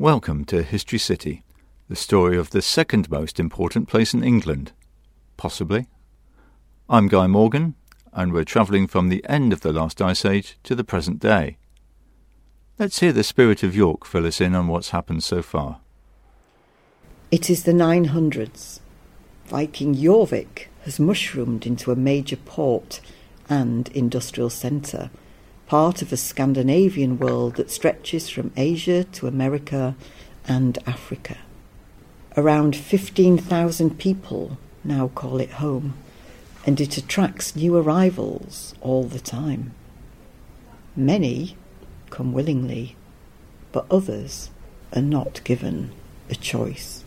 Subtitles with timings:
[0.00, 1.42] Welcome to History City,
[1.88, 4.70] the story of the second most important place in England.
[5.36, 5.88] Possibly.
[6.88, 7.74] I'm Guy Morgan,
[8.12, 11.56] and we're travelling from the end of the last ice age to the present day.
[12.78, 15.80] Let's hear the spirit of York fill us in on what's happened so far.
[17.32, 18.78] It is the 900s.
[19.46, 23.00] Viking Jorvik has mushroomed into a major port
[23.50, 25.10] and industrial centre
[25.68, 29.94] part of a Scandinavian world that stretches from Asia to America
[30.46, 31.36] and Africa.
[32.38, 35.92] Around 15,000 people now call it home,
[36.64, 39.72] and it attracts new arrivals all the time.
[40.96, 41.54] Many
[42.08, 42.96] come willingly,
[43.70, 44.48] but others
[44.96, 45.90] are not given
[46.30, 47.04] a choice.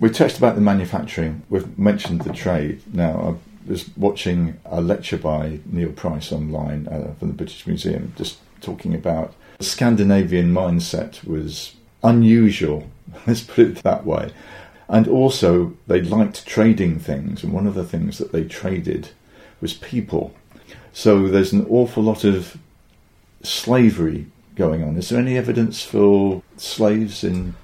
[0.00, 2.82] We've touched about the manufacturing, we've mentioned the trade.
[2.92, 8.38] Now, was watching a lecture by Neil Price online uh, from the British Museum, just
[8.60, 12.88] talking about the Scandinavian mindset was unusual.
[13.26, 14.32] Let's put it that way.
[14.88, 19.10] And also, they liked trading things, and one of the things that they traded
[19.60, 20.34] was people.
[20.92, 22.56] So there's an awful lot of
[23.42, 24.26] slavery
[24.56, 24.96] going on.
[24.96, 27.54] Is there any evidence for slaves in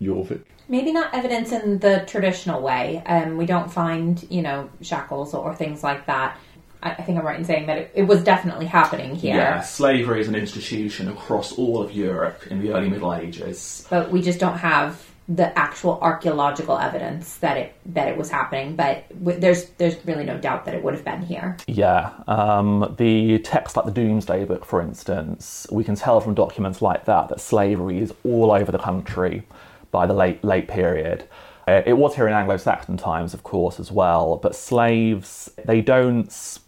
[0.00, 0.44] Jorvik?
[0.68, 3.02] maybe not evidence in the traditional way.
[3.06, 6.38] Um, we don't find, you know, shackles or things like that.
[6.82, 9.36] I, I think I'm right in saying that it, it, was definitely happening here.
[9.36, 13.86] Yeah, slavery is an institution across all of Europe in the early Middle Ages.
[13.90, 18.76] But we just don't have the actual archaeological evidence that it that it was happening.
[18.76, 21.56] But w- there's there's really no doubt that it would have been here.
[21.66, 26.80] Yeah, um, the text like the Domesday Book, for instance, we can tell from documents
[26.80, 29.42] like that that slavery is all over the country
[29.90, 31.28] by the late late period.
[31.66, 34.36] Uh, it was here in Anglo-Saxon times, of course, as well.
[34.36, 36.58] But slaves, they don't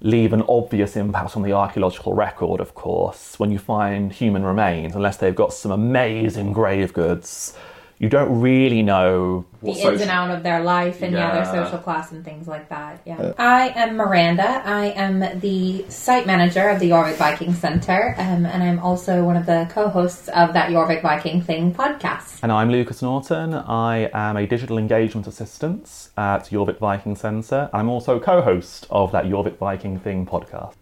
[0.00, 4.96] leave an obvious impact on the archaeological record, of course, when you find human remains,
[4.96, 7.56] unless they've got some amazing grave goods
[7.98, 10.02] you don't really know the ins social...
[10.02, 11.28] and out of their life and yeah.
[11.28, 11.34] yeah.
[11.34, 13.00] their social class and things like that.
[13.04, 13.16] Yeah.
[13.16, 14.62] Uh, I am Miranda.
[14.64, 19.36] I am the site manager of the Jorvik Viking Centre, um, and I'm also one
[19.36, 22.40] of the co-hosts of that Jorvik Viking Thing podcast.
[22.42, 23.54] And I'm Lucas Norton.
[23.54, 27.70] I am a digital engagement assistant at Jorvik Viking Centre.
[27.72, 30.74] I'm also co-host of that Jorvik Viking Thing podcast.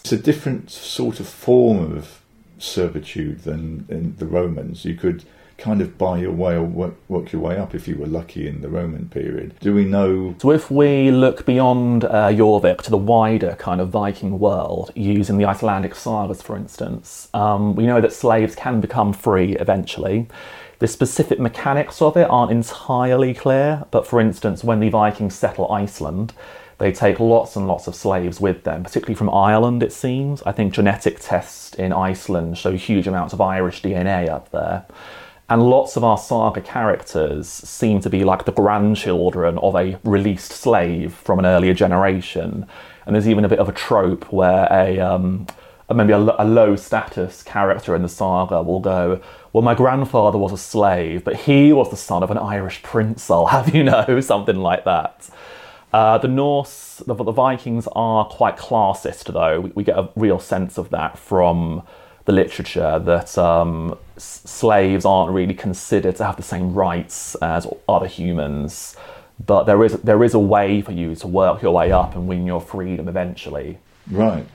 [0.00, 2.20] It's a different sort of form of
[2.58, 4.84] servitude than in the Romans.
[4.84, 5.24] You could
[5.62, 8.48] kind of buy your way or work, work, your way up if you were lucky
[8.48, 9.54] in the Roman period.
[9.60, 10.34] Do we know?
[10.38, 15.38] So, if we look beyond uh, Jorvik to the wider kind of Viking world, using
[15.38, 20.26] the Icelandic sagas, for instance, um, we know that slaves can become free eventually.
[20.80, 25.70] The specific mechanics of it aren't entirely clear, but for instance, when the Vikings settle
[25.70, 26.32] Iceland,
[26.78, 30.42] they take lots and lots of slaves with them, particularly from Ireland, it seems.
[30.42, 34.86] I think genetic tests in Iceland show huge amounts of Irish DNA up there.
[35.52, 40.50] And lots of our saga characters seem to be like the grandchildren of a released
[40.50, 42.64] slave from an earlier generation.
[43.04, 45.46] And there's even a bit of a trope where a um,
[45.94, 49.20] maybe a, a, low status character in the saga will go,
[49.52, 53.30] Well, my grandfather was a slave, but he was the son of an Irish prince,
[53.30, 55.28] I'll have you know, something like that.
[55.92, 59.60] Uh, the Norse, the, the, Vikings are quite classist, though.
[59.60, 61.82] We, we, get a real sense of that from
[62.24, 68.06] the literature that um, slaves aren't really considered to have the same rights as other
[68.06, 68.96] humans.
[69.44, 72.28] But there is there is a way for you to work your way up and
[72.28, 73.78] win your freedom eventually.
[74.10, 74.46] Right.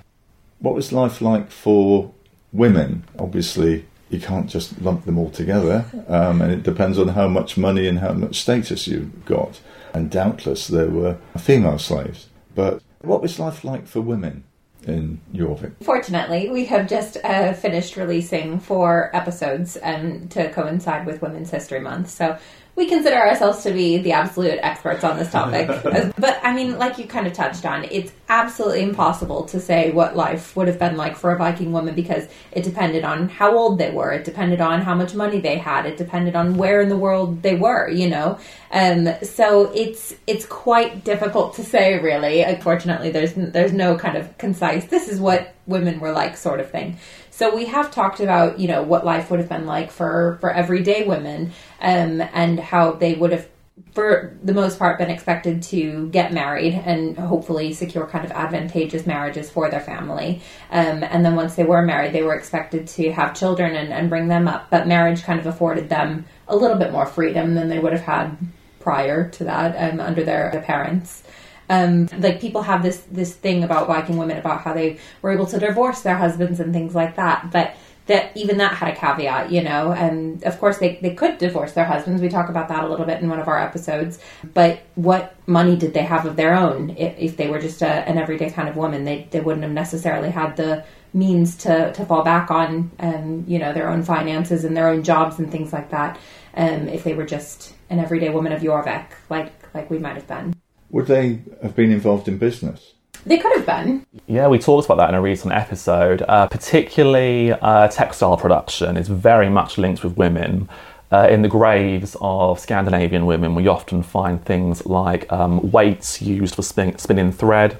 [0.60, 2.14] What was life like for
[2.54, 3.04] women?
[3.20, 7.58] Obviously, you can't just lump them all together, um, and it depends on how much
[7.58, 9.60] money and how much status you've got.
[9.94, 12.28] And doubtless there were female slaves.
[12.56, 14.44] But what was life like for women?
[14.88, 15.74] In Jorvik.
[15.84, 21.80] Fortunately, we have just uh, finished releasing four episodes um, to coincide with Women's History
[21.80, 22.10] Month.
[22.10, 22.38] So
[22.78, 25.68] we consider ourselves to be the absolute experts on this topic.
[26.18, 30.16] but I mean, like you kind of touched on, it's absolutely impossible to say what
[30.16, 33.80] life would have been like for a Viking woman because it depended on how old
[33.80, 36.88] they were, it depended on how much money they had, it depended on where in
[36.88, 38.38] the world they were, you know.
[38.72, 42.44] Um, so it's it's quite difficult to say, really.
[42.44, 44.86] Unfortunately, there's there's no kind of concise.
[44.86, 46.98] This is what women were like, sort of thing.
[47.38, 50.52] So we have talked about, you know, what life would have been like for for
[50.52, 53.48] everyday women, um, and how they would have,
[53.92, 59.06] for the most part, been expected to get married and hopefully secure kind of advantageous
[59.06, 60.42] marriages for their family.
[60.72, 64.10] Um, and then once they were married, they were expected to have children and, and
[64.10, 64.72] bring them up.
[64.72, 68.02] But marriage kind of afforded them a little bit more freedom than they would have
[68.02, 68.36] had
[68.80, 71.22] prior to that um, under their, their parents.
[71.70, 75.46] Um, like people have this this thing about Viking women about how they were able
[75.48, 77.76] to divorce their husbands and things like that, but
[78.08, 79.92] that even that had a caveat, you know.
[79.92, 82.22] And of course, they, they could divorce their husbands.
[82.22, 84.20] We talk about that a little bit in one of our episodes.
[84.54, 87.88] But what money did they have of their own if, if they were just a,
[87.88, 89.04] an everyday kind of woman?
[89.04, 93.60] They, they wouldn't have necessarily had the means to, to fall back on, um, you
[93.60, 96.18] know, their own finances and their own jobs and things like that.
[96.56, 100.28] Um, if they were just an everyday woman of Jorvik, like like we might have
[100.28, 100.56] been.
[100.90, 102.94] Would they have been involved in business?
[103.26, 104.06] They could have been.
[104.28, 106.24] Yeah, we talked about that in a recent episode.
[106.28, 110.70] Uh, particularly, uh, textile production is very much linked with women.
[111.12, 116.56] Uh, in the graves of Scandinavian women, we often find things like um, weights used
[116.56, 117.78] for spin- spinning thread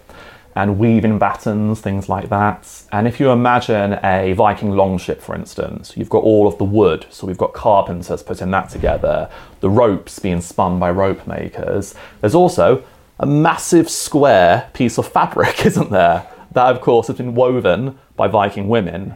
[0.56, 2.68] and weaving battens, things like that.
[2.92, 7.06] And if you imagine a Viking longship, for instance, you've got all of the wood,
[7.10, 9.30] so we've got carpenters putting that together,
[9.60, 11.96] the ropes being spun by rope makers.
[12.22, 12.84] There's also
[13.20, 16.28] a massive square piece of fabric, isn't there?
[16.52, 19.16] That, of course, has been woven by Viking women.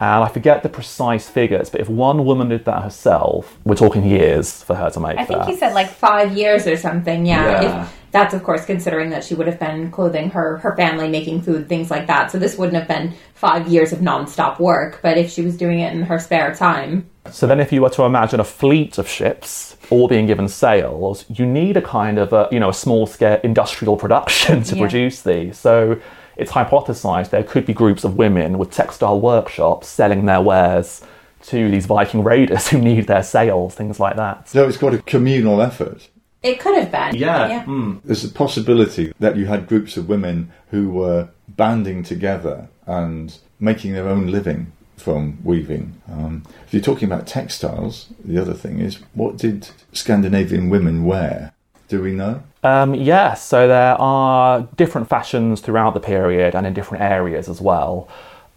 [0.00, 4.04] And I forget the precise figures, but if one woman did that herself, we're talking
[4.04, 5.48] years for her to make I think that.
[5.48, 7.24] he said like five years or something.
[7.24, 7.62] Yeah.
[7.62, 7.82] Yeah.
[7.84, 11.42] If, that's of course considering that she would have been clothing her her family, making
[11.42, 12.30] food, things like that.
[12.30, 15.00] So this wouldn't have been five years of nonstop work.
[15.02, 17.90] But if she was doing it in her spare time, So then, if you were
[17.90, 22.32] to imagine a fleet of ships all being given sails, you need a kind of
[22.32, 24.82] a you know a small scale industrial production to Yeah.
[24.82, 25.58] produce these.
[25.58, 25.98] So
[26.36, 31.02] it's hypothesized there could be groups of women with textile workshops selling their wares
[31.50, 34.48] to these Viking raiders who need their sails, things like that.
[34.48, 36.08] So it's quite a communal effort.
[36.44, 37.16] It could have been.
[37.16, 37.64] Yeah.
[37.64, 38.00] mm.
[38.04, 43.94] There's a possibility that you had groups of women who were banding together and making
[43.94, 46.00] their own living from weaving.
[46.10, 51.52] Um, if you're talking about textiles, the other thing is what did Scandinavian women wear?
[51.88, 52.42] Do we know?
[52.62, 57.60] Um, yeah, so there are different fashions throughout the period and in different areas as
[57.60, 58.08] well.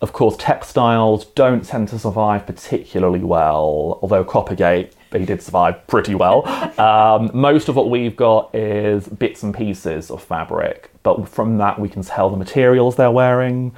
[0.01, 6.15] Of course, textiles don't tend to survive particularly well, although Coppergate, they did survive pretty
[6.15, 6.47] well.
[6.79, 11.79] um, most of what we've got is bits and pieces of fabric, but from that
[11.79, 13.75] we can tell the materials they're wearing,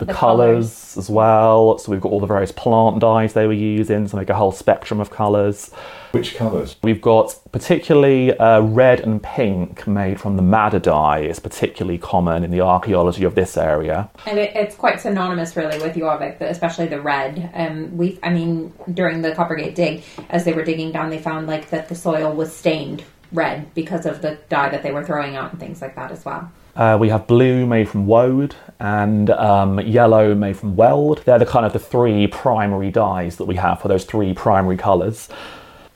[0.00, 1.78] the, The colours as well.
[1.78, 4.52] So we've got all the various plant dyes they were using to make a whole
[4.52, 5.70] spectrum of colours.
[6.10, 6.74] Which colours?
[6.82, 12.42] We've got particularly uh, red and pink made from the madder dye is particularly common
[12.42, 14.10] in the archaeology of this area.
[14.26, 17.50] And it, it's quite synonymous, really, with Jorvik, but especially the red.
[17.54, 21.46] Um, we, I mean, during the Coppergate dig, as they were digging down, they found
[21.46, 25.36] like that the soil was stained red because of the dye that they were throwing
[25.36, 26.50] out and things like that as well.
[26.76, 31.22] Uh, we have blue made from woad and um, yellow made from weld.
[31.24, 34.76] They're the kind of the three primary dyes that we have for those three primary
[34.76, 35.28] colours.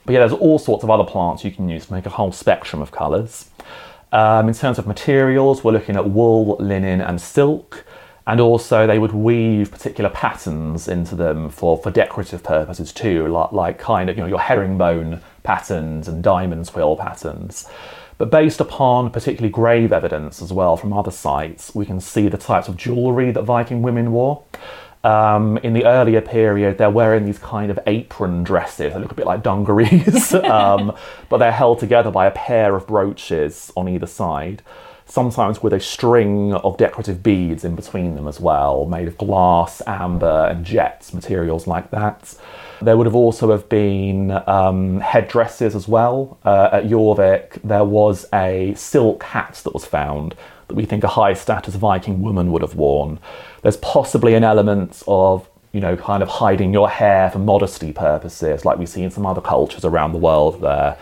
[0.05, 2.33] But yeah, there's all sorts of other plants you can use to make a whole
[2.33, 3.49] spectrum of colours.
[4.13, 7.85] Um, in terms of materials, we're looking at wool, linen, and silk.
[8.27, 13.53] And also, they would weave particular patterns into them for, for decorative purposes too, like,
[13.53, 17.69] like kind of you know your herringbone patterns and diamond twill patterns.
[18.19, 22.39] But based upon particularly grave evidence as well from other sites, we can see the
[22.39, 24.45] types of jewellery that Viking women wore.
[25.05, 28.95] Um, in the earlier period, they're wearing these kind of apron dresses.
[28.95, 30.97] They look a bit like dungarees, um,
[31.29, 34.63] but they're held together by a pair of brooches on either side,
[35.05, 39.83] sometimes with a string of decorative beads in between them as well, made of glass,
[39.87, 42.35] amber, and jet materials like that.
[42.85, 46.39] There would have also have been um, headdresses as well.
[46.45, 50.35] Uh, at Jorvik, there was a silk hat that was found
[50.69, 53.19] that we think a high status Viking woman would have worn.
[53.63, 58.65] There's possibly an element of, you know, kind of hiding your hair for modesty purposes,
[58.65, 60.97] like we see in some other cultures around the world there.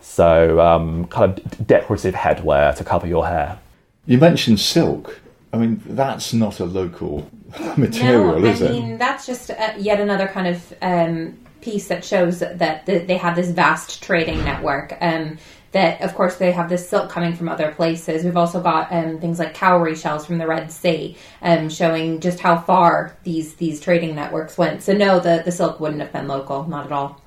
[0.00, 3.58] So, um, kind of decorative headwear to cover your hair.
[4.06, 5.20] You mentioned silk.
[5.52, 7.28] I mean, that's not a local
[7.76, 8.70] material, no, is it?
[8.70, 12.98] I mean that's just uh, yet another kind of um, piece that shows that the,
[12.98, 14.96] they have this vast trading network.
[15.00, 15.38] Um,
[15.72, 18.24] that of course they have this silk coming from other places.
[18.24, 22.40] We've also got um, things like cowrie shells from the Red Sea, um, showing just
[22.40, 24.82] how far these these trading networks went.
[24.82, 27.20] So no, the the silk wouldn't have been local, not at all.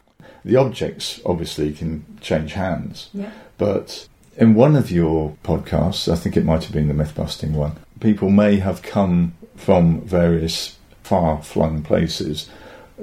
[0.43, 3.09] The objects obviously can change hands.
[3.13, 3.31] Yeah.
[3.57, 7.53] But in one of your podcasts, I think it might have been the myth busting
[7.53, 12.49] one, people may have come from various far flung places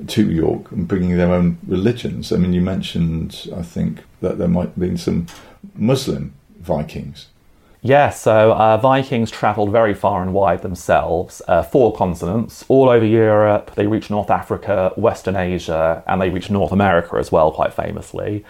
[0.07, 2.33] to York and bringing their own religions.
[2.33, 5.27] I mean, you mentioned, I think, that there might have been some
[5.75, 7.29] Muslim Vikings.
[7.81, 13.05] Yeah, so uh, Vikings travelled very far and wide themselves, uh, four continents, all over
[13.05, 13.73] Europe.
[13.77, 18.45] They reached North Africa, Western Asia, and they reached North America as well, quite famously.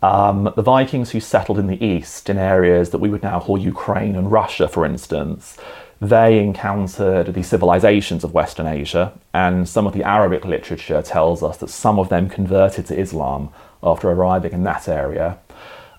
[0.00, 3.58] Um, the Vikings who settled in the east, in areas that we would now call
[3.58, 5.58] Ukraine and Russia, for instance,
[6.00, 11.56] they encountered the civilizations of Western Asia, and some of the Arabic literature tells us
[11.58, 13.50] that some of them converted to Islam
[13.82, 15.38] after arriving in that area.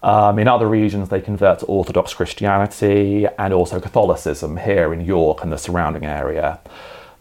[0.01, 5.43] Um, in other regions, they convert to Orthodox Christianity and also Catholicism here in York
[5.43, 6.59] and the surrounding area.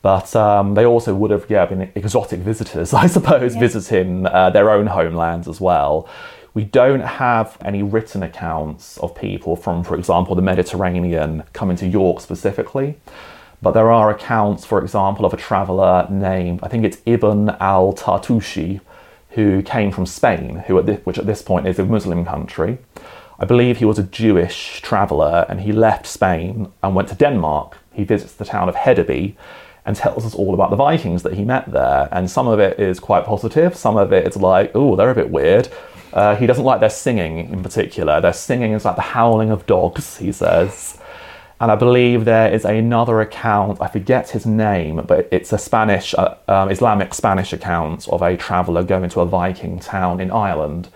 [0.00, 3.60] But um, they also would have yeah, been exotic visitors, I suppose, yeah.
[3.60, 6.08] visiting uh, their own homelands as well.
[6.54, 11.86] We don't have any written accounts of people from, for example, the Mediterranean coming to
[11.86, 12.98] York specifically.
[13.60, 17.92] But there are accounts, for example, of a traveller named, I think it's Ibn al
[17.92, 18.80] Tartushi,
[19.30, 22.78] who came from Spain, who at this, which at this point is a Muslim country.
[23.38, 27.76] I believe he was a Jewish traveller and he left Spain and went to Denmark.
[27.92, 29.34] He visits the town of Hedeby
[29.84, 32.08] and tells us all about the Vikings that he met there.
[32.10, 35.14] And some of it is quite positive, some of it is like, oh, they're a
[35.14, 35.68] bit weird.
[36.12, 38.20] Uh, he doesn't like their singing in particular.
[38.20, 40.98] Their singing is like the howling of dogs, he says.
[41.60, 46.14] And I believe there is another account, I forget his name, but it's a Spanish,
[46.14, 50.88] uh, um, Islamic Spanish account of a traveller going to a Viking town in Ireland.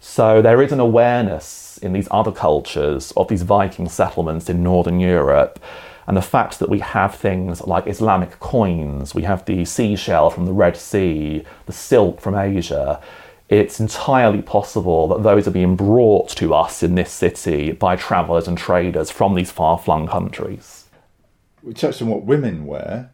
[0.00, 4.98] So there is an awareness in these other cultures of these Viking settlements in Northern
[4.98, 5.60] Europe.
[6.08, 10.46] And the fact that we have things like Islamic coins, we have the seashell from
[10.46, 13.00] the Red Sea, the silk from Asia,
[13.48, 18.46] it's entirely possible that those are being brought to us in this city by travellers
[18.46, 20.84] and traders from these far flung countries.
[21.62, 23.10] We touched on what women wear.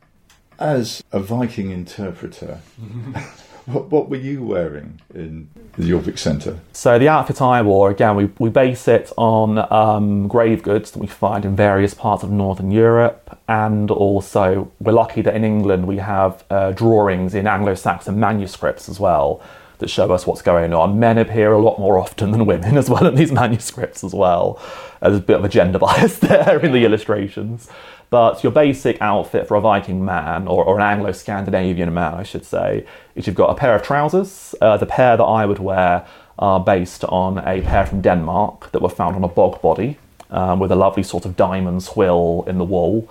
[0.59, 2.61] As a Viking interpreter,
[3.67, 6.61] what, what, were you wearing in the Jorvik Centre?
[6.73, 11.01] So, the outfit I wore, again, we, we base it on um, grave goods that
[11.01, 15.89] we find in various parts of Northern Europe, and also we're lucky that in England
[15.89, 19.43] we have uh, drawings in Anglo Saxon manuscripts as well
[19.85, 20.99] that show us what's going on.
[20.99, 24.59] Men appear a lot more often than women as well in these manuscripts as well.
[25.03, 27.69] There's a bit of a gender bias there in the illustrations.
[28.09, 32.23] But your basic outfit for a Viking man, or, or an Anglo Scandinavian man, I
[32.23, 34.55] should say, is you've got a pair of trousers.
[34.61, 36.07] Uh, the pair that I would wear
[36.39, 39.99] are based on a pair from Denmark that were found on a bog body
[40.31, 43.09] um, with a lovely sort of diamond twill in the wool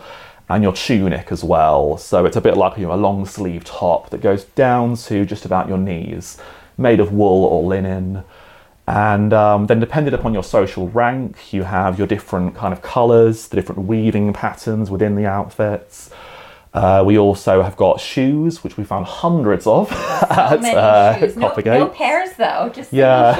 [0.49, 1.97] and your tunic as well.
[1.97, 5.25] So it's a bit like you know, a long sleeve top that goes down to
[5.25, 6.37] just about your knees,
[6.77, 8.23] made of wool or linen.
[8.85, 13.47] And um, then, depending upon your social rank, you have your different kind of colours,
[13.47, 16.09] the different weaving patterns within the outfits.
[16.73, 19.91] Uh, we also have got shoes, which we found hundreds of
[20.29, 21.37] at uh, shoes.
[21.37, 23.35] No, no, pairs though, just yeah.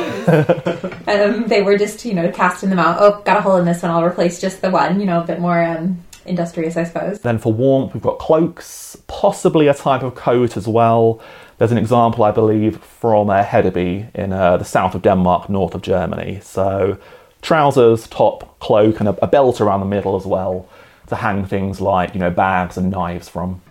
[1.08, 2.98] um, they were just you know casting them out.
[3.00, 3.92] Oh, got a hole in this one.
[3.92, 5.00] I'll replace just the one.
[5.00, 7.22] You know, a bit more um, industrious, I suppose.
[7.22, 11.20] Then for warmth, we've got cloaks, possibly a type of coat as well.
[11.64, 15.74] There's an example, I believe, from uh, Hedeby in uh, the south of Denmark, north
[15.74, 16.42] of Germany.
[16.44, 16.98] So
[17.42, 20.68] trousers, top, cloak, and a, a belt around the middle as well
[21.08, 23.62] to hang things like you know bags and knives from.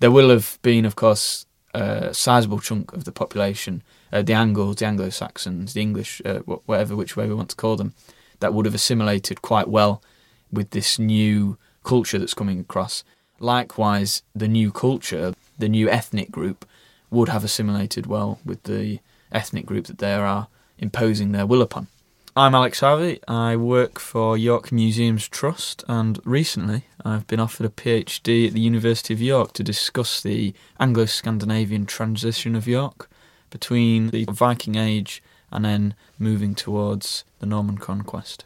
[0.00, 4.74] There will have been, of course, a sizable chunk of the population, uh, the Angles,
[4.74, 7.94] the Anglo-Saxons, the English, uh, whatever which way we want to call them,
[8.40, 10.02] that would have assimilated quite well
[10.50, 13.04] with this new culture that's coming across.
[13.38, 16.64] Likewise, the new culture, the new ethnic group,
[17.10, 19.00] would have assimilated well with the
[19.32, 20.48] ethnic group that they are
[20.78, 21.88] imposing their will upon.
[22.36, 23.20] I'm Alex Harvey.
[23.26, 28.60] I work for York Museums Trust, and recently I've been offered a PhD at the
[28.60, 33.10] University of York to discuss the Anglo Scandinavian transition of York
[33.50, 38.44] between the Viking Age and then moving towards the Norman conquest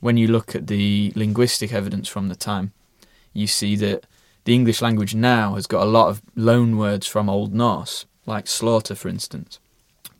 [0.00, 2.72] when you look at the linguistic evidence from the time,
[3.32, 4.04] you see that
[4.50, 8.48] the English language now has got a lot of loan words from Old Norse, like
[8.48, 9.60] slaughter, for instance.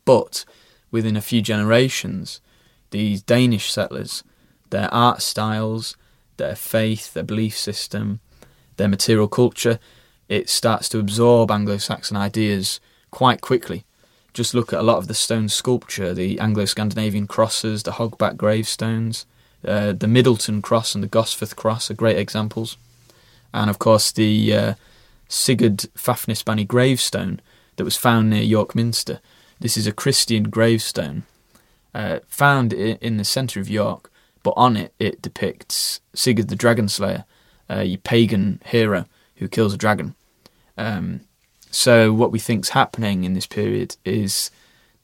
[0.05, 0.45] But
[0.89, 2.39] within a few generations,
[2.91, 4.23] these Danish settlers,
[4.69, 5.97] their art styles,
[6.37, 8.21] their faith, their belief system,
[8.77, 9.79] their material culture,
[10.29, 13.83] it starts to absorb Anglo Saxon ideas quite quickly.
[14.33, 18.37] Just look at a lot of the stone sculpture, the Anglo Scandinavian crosses, the hogback
[18.37, 19.25] gravestones.
[19.67, 22.77] Uh, the Middleton Cross and the Gosforth Cross are great examples.
[23.53, 24.73] And of course, the uh,
[25.27, 27.41] Sigurd Fafnisbani gravestone
[27.75, 29.19] that was found near York Minster.
[29.59, 31.23] This is a Christian gravestone
[31.93, 34.11] uh, found in the centre of York,
[34.43, 37.25] but on it it depicts Sigurd the Dragon Slayer,
[37.69, 39.05] a pagan hero
[39.37, 40.15] who kills a dragon.
[40.77, 41.21] Um,
[41.69, 44.51] so what we think's happening in this period is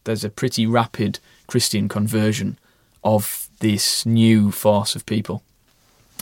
[0.04, 2.60] there's a pretty rapid Christian conversion
[3.04, 5.44] of this new force of people.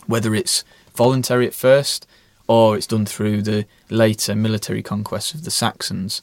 [0.05, 0.63] Whether it's
[0.95, 2.07] voluntary at first
[2.47, 6.21] or it's done through the later military conquests of the Saxons,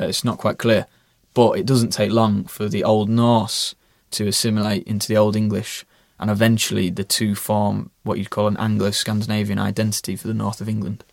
[0.00, 0.86] uh, it's not quite clear.
[1.34, 3.74] But it doesn't take long for the Old Norse
[4.12, 5.84] to assimilate into the Old English
[6.18, 10.68] and eventually the two form what you'd call an Anglo-Scandinavian identity for the north of
[10.68, 11.04] England.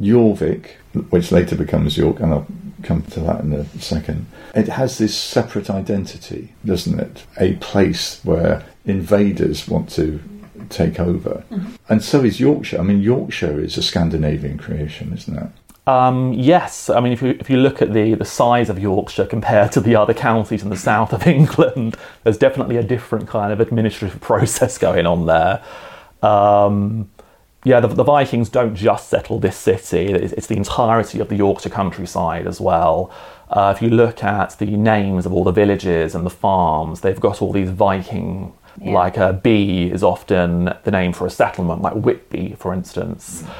[0.00, 0.70] Jorvik,
[1.10, 2.46] which later becomes York, and I'll
[2.82, 7.24] come to that in a second, it has this separate identity, doesn't it?
[7.38, 10.20] A place where invaders want to
[10.72, 11.44] take over.
[11.50, 11.74] Mm-hmm.
[11.88, 12.78] And so is Yorkshire.
[12.78, 15.48] I mean, Yorkshire is a Scandinavian creation, isn't it?
[15.86, 19.26] Um, yes, I mean, if you, if you look at the, the size of Yorkshire
[19.26, 23.52] compared to the other counties in the south of England, there's definitely a different kind
[23.52, 25.62] of administrative process going on there.
[26.22, 27.10] Um,
[27.64, 31.36] yeah, the, the, Vikings don't just settle this city, it's, it's, the entirety of the
[31.36, 33.12] Yorkshire countryside as well.
[33.50, 37.20] Uh, if you look at the names of all the villages and the farms, they've
[37.20, 38.92] got all these Viking, yeah.
[38.92, 43.42] like a uh, B is often the name for a settlement, like Whitby, for instance.
[43.42, 43.50] Mm.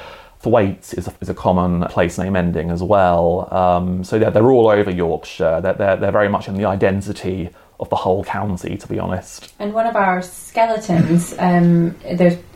[0.41, 3.53] Thwaite is a, is a common place name ending as well.
[3.55, 5.61] Um, so they're, they're all over Yorkshire.
[5.61, 9.53] They're, they're, they're very much in the identity of the whole county, to be honest.
[9.59, 11.97] And one of our skeletons, um,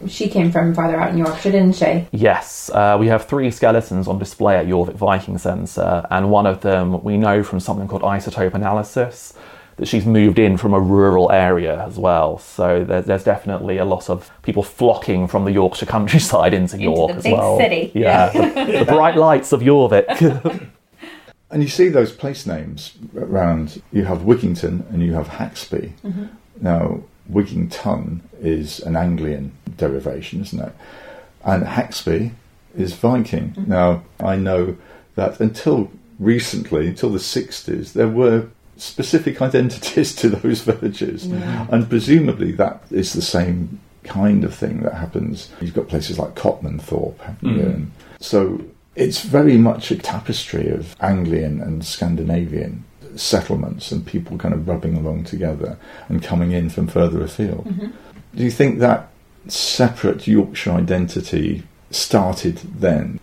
[0.08, 2.06] she came from farther out in Yorkshire, didn't she?
[2.12, 6.60] Yes, uh, we have three skeletons on display at Jorvik Viking Centre, and one of
[6.60, 9.34] them we know from something called isotope analysis
[9.76, 12.38] that she's moved in from a rural area as well.
[12.38, 16.84] So there's, there's definitely a lot of people flocking from the Yorkshire countryside into, into
[16.84, 17.58] York as well.
[17.58, 17.92] City.
[17.94, 20.70] Yeah, the, the, bright lights of Jorvik.
[21.50, 23.82] and you see those place names around.
[23.92, 25.92] You have Wigginton and you have Haxby.
[26.02, 26.26] Mm-hmm.
[26.60, 30.72] Now, Wigginton is an Anglian derivation, isn't it?
[31.44, 32.32] And Haxby
[32.74, 33.50] is Viking.
[33.50, 33.70] Mm-hmm.
[33.70, 34.76] Now, I know
[35.16, 41.66] that until recently, until the 60s, there were specific identities to those villages, yeah.
[41.70, 45.50] and presumably that is the same kind of thing that happens.
[45.60, 47.86] You've got places like Copmanthorpe, mm.
[48.20, 48.60] so
[48.94, 54.96] it's very much a tapestry of Anglian and Scandinavian settlements and people kind of rubbing
[54.96, 55.78] along together
[56.08, 57.66] and coming in from further afield.
[57.66, 57.86] Mm-hmm.
[58.34, 59.08] Do you think that
[59.48, 63.20] separate Yorkshire identity started then?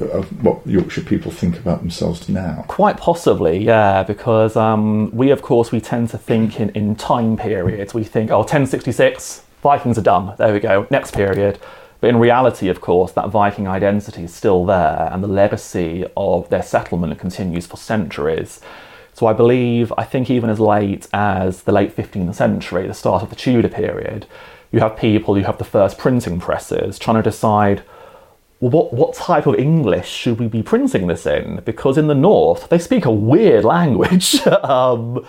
[0.00, 2.64] Of what Yorkshire people think about themselves now?
[2.68, 7.36] Quite possibly, yeah, because um, we, of course, we tend to think in, in time
[7.36, 7.94] periods.
[7.94, 10.34] We think, oh, 1066, Vikings are done.
[10.38, 11.58] There we go, next period.
[12.00, 16.48] But in reality, of course, that Viking identity is still there, and the legacy of
[16.50, 18.60] their settlement continues for centuries.
[19.14, 23.22] So I believe, I think even as late as the late 15th century, the start
[23.22, 24.26] of the Tudor period,
[24.70, 27.82] you have people who have the first printing presses trying to decide
[28.60, 31.60] well, what, what type of English should we be printing this in?
[31.64, 34.46] Because in the north, they speak a weird language.
[34.46, 35.26] um,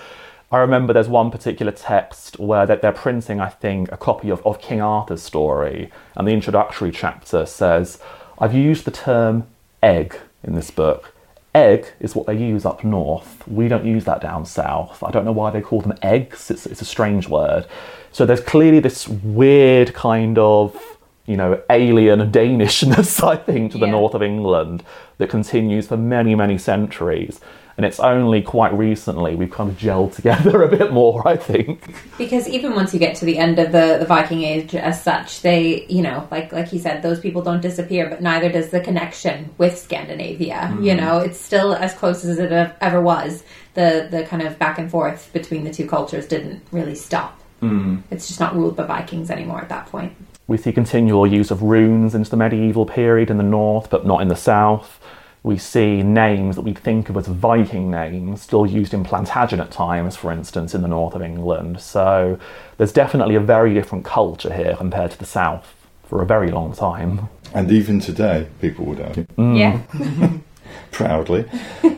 [0.49, 4.61] I remember there's one particular text where they're printing, I think, a copy of, of
[4.61, 7.99] King Arthur's story, and the introductory chapter says,
[8.39, 9.45] I've used the term
[9.83, 11.13] egg in this book.
[11.53, 13.45] Egg is what they use up north.
[13.45, 15.03] We don't use that down south.
[15.03, 16.49] I don't know why they call them eggs.
[16.49, 17.65] It's, it's a strange word.
[18.13, 20.96] So there's clearly this weird kind of
[21.27, 23.91] you know, alien Danishness, I think, to the yeah.
[23.91, 24.83] north of England
[25.19, 27.39] that continues for many, many centuries.
[27.75, 31.93] And it's only quite recently we've kind of gelled together a bit more, I think.
[32.17, 35.41] Because even once you get to the end of the, the Viking Age as such,
[35.41, 38.79] they, you know, like like you said, those people don't disappear, but neither does the
[38.79, 40.71] connection with Scandinavia.
[40.73, 40.85] Mm.
[40.85, 43.43] You know, it's still as close as it ever was.
[43.75, 47.39] The the kind of back and forth between the two cultures didn't really stop.
[47.61, 48.01] Mm.
[48.11, 50.15] It's just not ruled by Vikings anymore at that point.
[50.47, 54.21] We see continual use of runes into the medieval period in the north, but not
[54.21, 54.99] in the south.
[55.43, 60.15] We see names that we think of as Viking names still used in Plantagenet times,
[60.15, 61.81] for instance, in the north of England.
[61.81, 62.39] So
[62.77, 66.73] there's definitely a very different culture here compared to the south for a very long
[66.73, 67.27] time.
[67.53, 69.25] And even today, people would argue.
[69.37, 69.57] Mm.
[69.57, 70.37] Yeah.
[70.91, 71.45] Proudly.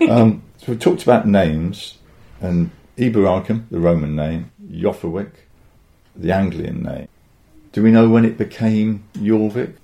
[0.09, 1.97] Um, so we've talked about names,
[2.41, 5.31] and Eboracum, the Roman name, Eoforwic,
[6.15, 7.07] the Anglian name.
[7.79, 9.75] Do we know when it became Jorvik?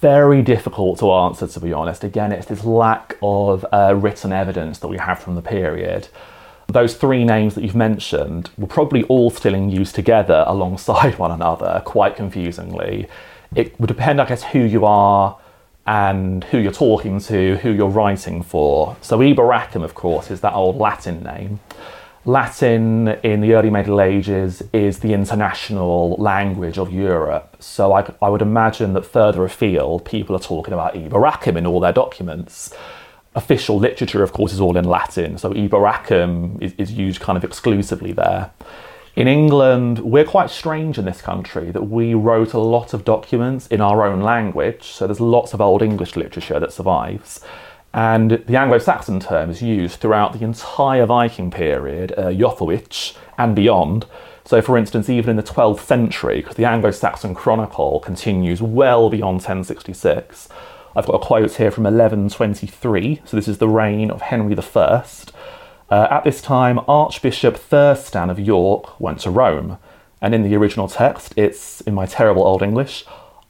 [0.00, 2.02] Very difficult to answer, to be honest.
[2.02, 6.08] Again, it's this lack of uh, written evidence that we have from the period.
[6.68, 11.32] Those three names that you've mentioned were probably all still in use together alongside one
[11.32, 13.08] another, quite confusingly.
[13.54, 15.36] It would depend, I guess, who you are
[15.86, 18.96] and who you're talking to, who you're writing for.
[19.02, 21.60] So, Eboracum, of course, is that old Latin name.
[22.26, 27.56] Latin in the early Middle Ages is the international language of Europe.
[27.60, 31.80] So I, I, would imagine that further afield, people are talking about Eboracum in all
[31.80, 32.72] their documents.
[33.34, 37.44] Official literature, of course, is all in Latin, so Eboracum is, is used kind of
[37.44, 38.52] exclusively there.
[39.16, 43.66] In England, we're quite strange in this country that we wrote a lot of documents
[43.66, 47.44] in our own language, so there's lots of Old English literature that survives
[47.94, 53.54] And the Anglo Saxon term is used throughout the entire Viking period, uh, Eoforwic, and
[53.54, 54.06] beyond.
[54.44, 59.10] So, for instance, even in the 12th century, because the Anglo Saxon Chronicle continues well
[59.10, 60.48] beyond 1066,
[60.96, 65.04] I've got a quote here from 1123, so this is the reign of Henry I.
[65.88, 69.78] Uh, at this time, Archbishop Thurstan of York went to Rome,
[70.20, 73.04] and in the original text, it's, in my terrible Old English,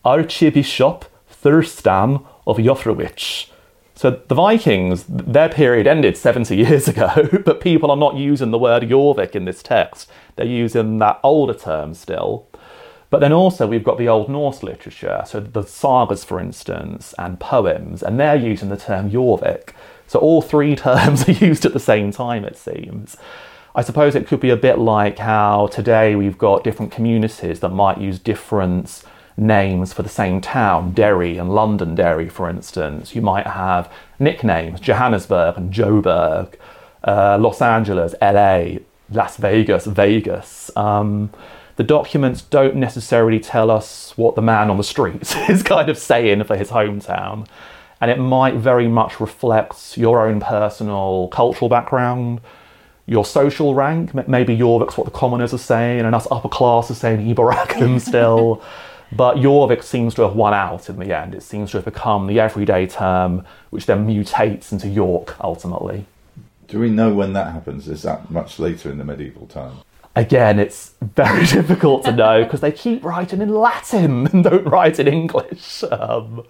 [0.04, 3.48] Archbishop Thurstan of Jofrowich.
[3.94, 8.58] So the Vikings, their period ended 70 years ago, but people are not using the
[8.58, 10.10] word Jorvik in this text.
[10.36, 12.46] They're using that older term still.
[13.10, 17.38] But then also we've got the Old Norse literature, so the sagas, for instance, and
[17.38, 19.70] poems, and they're using the term Jorvik.
[20.08, 23.16] So all three terms are used at the same time, it seems.
[23.76, 27.70] I suppose it could be a bit like how today we've got different communities that
[27.70, 29.04] might use different
[29.36, 33.14] names for the same town, Derry and Londonderry, for instance.
[33.14, 36.54] You might have nicknames, Johannesburg and Joburg,
[37.02, 40.70] uh, Los Angeles, LA, Las Vegas, Vegas.
[40.76, 41.30] Um,
[41.76, 45.98] the documents don't necessarily tell us what the man on the street is kind of
[45.98, 47.46] saying for his hometown.
[48.00, 52.40] And it might very much reflect your own personal cultural background,
[53.06, 54.14] your social rank.
[54.28, 58.62] Maybe Jorvik's what the commoners are saying, and us upper class are saying Eboracum still.
[59.16, 61.34] But Jorvik seems to have won out in the end.
[61.34, 66.06] It seems to have become the everyday term, which then mutates into York ultimately.
[66.66, 67.86] Do we know when that happens?
[67.88, 69.78] Is that much later in the medieval time?
[70.16, 74.98] Again, it's very difficult to know because they keep writing in Latin and don't write
[74.98, 75.84] in English.
[75.84, 76.44] Um,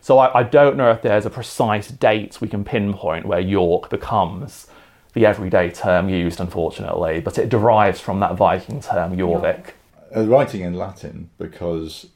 [0.00, 3.90] so I, I, don't know if there's a precise date we can pinpoint where York
[3.90, 4.66] becomes
[5.12, 9.72] the everyday term used, unfortunately, but it derives from that Viking term, Jorvik
[10.14, 12.06] writing in Latin because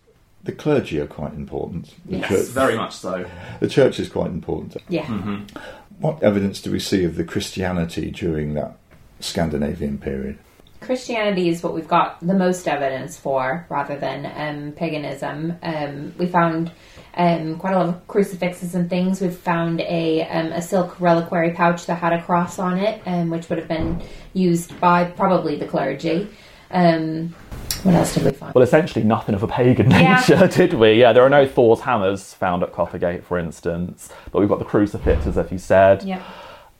[0.45, 1.95] the clergy are quite important.
[2.07, 3.29] The yes, church, very much so.
[3.61, 4.77] The church is quite important.
[4.89, 5.07] Yeah.
[5.07, 5.59] Mm-hmm.
[6.01, 8.77] What evidence do we see of the Christianity during that
[9.21, 10.39] Scandinavian period?
[10.81, 15.57] Christianity is what we've got the most evidence for, rather than um, paganism.
[15.63, 16.71] Um, we found
[17.15, 19.21] um, quite a lot of crucifixes and things.
[19.21, 23.31] We've found a um, a silk reliquary pouch that had a cross on it, um,
[23.31, 24.03] which would have been
[24.35, 26.29] used by probably the clergy.
[26.71, 27.35] Um,
[27.85, 28.55] what else did we find?
[28.55, 30.47] Well, essentially nothing of a pagan nature, yeah.
[30.51, 30.95] did we?
[30.95, 34.65] Yeah, there are no Thor's hammers found at Coppergate, for instance, but we've got the
[34.65, 36.03] crucifixes, as if you said.
[36.03, 36.23] Yeah.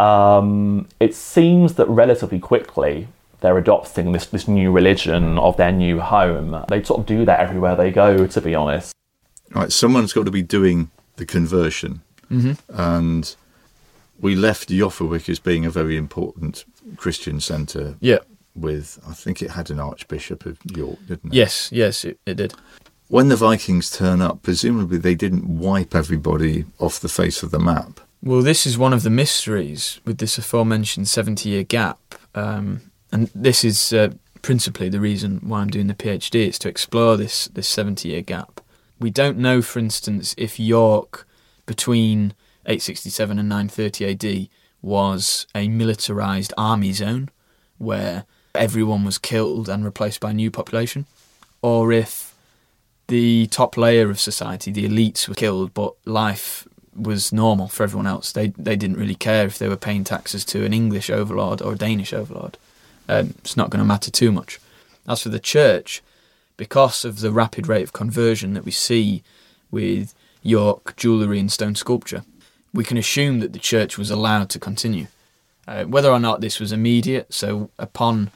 [0.01, 3.09] Um, it seems that relatively quickly
[3.41, 6.65] they're adopting this, this new religion of their new home.
[6.69, 8.95] They sort of do that everywhere they go, to be honest.
[9.51, 12.01] Right, someone's got to be doing the conversion.
[12.31, 12.81] Mm-hmm.
[12.81, 13.37] And
[14.19, 16.65] we left Eoforwic as being a very important
[16.97, 17.97] Christian centre.
[18.01, 18.19] Yeah
[18.55, 21.35] with, I think it had an Archbishop of York, didn't it?
[21.35, 22.55] Yes, yes, it, it did.
[23.09, 27.59] When the Vikings turn up, presumably they didn't wipe everybody off the face of the
[27.59, 28.01] map.
[28.23, 31.99] Well, this is one of the mysteries with this aforementioned 70 year gap.
[32.35, 36.69] Um, and this is uh, principally the reason why I'm doing the PhD, is to
[36.69, 38.61] explore this, this 70 year gap.
[38.99, 41.27] We don't know, for instance, if York
[41.67, 42.35] between
[42.67, 44.49] 867 and 930 AD
[44.81, 47.31] was a militarized army zone
[47.79, 51.07] where everyone was killed and replaced by a new population,
[51.63, 52.35] or if
[53.09, 58.07] the top layer of society, the elites, were killed, but life was normal for everyone
[58.07, 58.33] else.
[58.33, 61.73] They they didn't really care if they were paying taxes to an English overlord or
[61.73, 62.57] a Danish overlord.
[63.09, 64.59] Um, it's not going to matter too much.
[65.07, 66.03] As for the church,
[66.57, 69.23] because of the rapid rate of conversion that we see
[69.71, 72.25] with York jewellery and stone sculpture,
[72.73, 75.09] we can assume that the church was allowed to continue.
[75.67, 78.31] Uh, whether or not this was immediate, so upon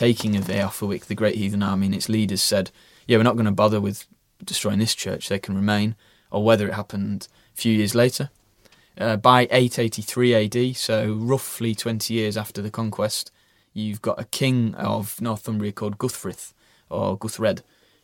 [0.00, 2.70] taking of Eoforwic, the great heathen army and its leaders said,
[3.06, 4.06] yeah, we're not going to bother with
[4.42, 5.94] destroying this church, they can remain,
[6.30, 8.30] or whether it happened a few years later.
[8.96, 13.30] Uh, by 883 AD, so roughly 20 years after the conquest,
[13.74, 16.54] you've got a king of Northumbria called Guthfrith,
[16.88, 17.60] or Guthred,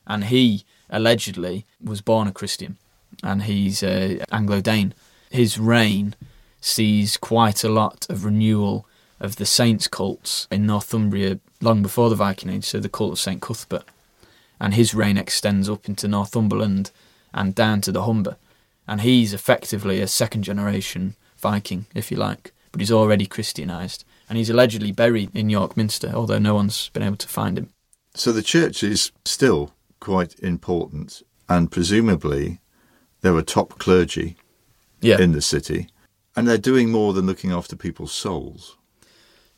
[0.07, 2.77] and he allegedly was born a Christian,
[3.23, 4.93] and he's uh, Anglo-Dane.
[5.31, 6.15] His reign
[6.61, 8.87] sees quite a lot of renewal
[9.19, 13.19] of the saints' cults in Northumbria long before the Viking Age, so the cult of
[13.19, 13.85] St Cuthbert.
[14.61, 16.91] And his reign extends up into Northumberland
[17.33, 18.37] and down to the Humber.
[18.89, 24.05] And he's effectively a second generation Viking, if you like, but he's already Christianised.
[24.29, 27.71] And he's allegedly buried in York Minster, although no one's been able to find him.
[28.15, 32.61] So the church is still quite important, and presumably
[33.21, 34.37] there were top clergy
[35.01, 35.21] yeah.
[35.21, 35.89] in the city,
[36.35, 38.77] and they're doing more than looking after people's souls.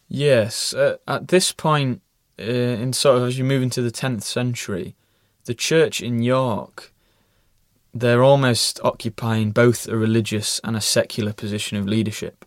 [0.09, 2.01] Yes, uh, at this point,
[2.39, 4.95] uh, in sort of as you move into the 10th century,
[5.45, 6.93] the church in York
[7.95, 12.45] they're almost occupying both a religious and a secular position of leadership.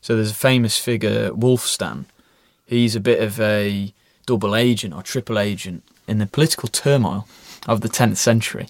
[0.00, 2.04] So there's a famous figure, Wulfstan.
[2.66, 3.92] He's a bit of a
[4.26, 7.26] double agent or triple agent in the political turmoil
[7.66, 8.68] of the 10th century.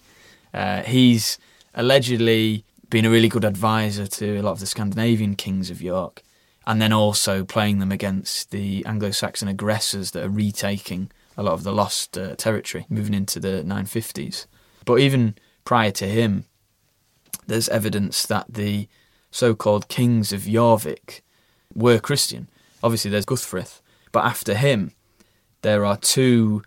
[0.55, 1.39] Uh, he's
[1.75, 6.23] allegedly been a really good advisor to a lot of the Scandinavian kings of York,
[6.69, 11.55] and then also playing them against the Anglo Saxon aggressors that are retaking a lot
[11.55, 14.45] of the lost uh, territory moving into the 950s.
[14.85, 16.45] But even prior to him,
[17.47, 18.87] there's evidence that the
[19.31, 21.23] so called kings of Jorvik
[21.75, 22.51] were Christian.
[22.83, 23.81] Obviously, there's Guthfrith,
[24.13, 24.93] but after him,
[25.63, 26.63] there are two